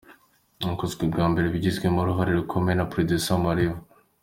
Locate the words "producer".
2.91-3.37